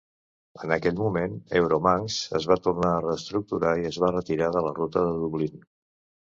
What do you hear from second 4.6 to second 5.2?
la ruta de